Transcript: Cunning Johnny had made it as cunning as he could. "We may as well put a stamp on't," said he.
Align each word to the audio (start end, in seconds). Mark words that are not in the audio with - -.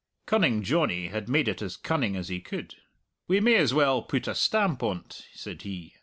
Cunning 0.25 0.63
Johnny 0.63 1.09
had 1.09 1.29
made 1.29 1.47
it 1.47 1.61
as 1.61 1.77
cunning 1.77 2.15
as 2.15 2.29
he 2.29 2.39
could. 2.41 2.73
"We 3.27 3.39
may 3.39 3.57
as 3.57 3.71
well 3.71 4.01
put 4.01 4.27
a 4.27 4.33
stamp 4.33 4.81
on't," 4.81 5.27
said 5.35 5.61
he. 5.61 5.93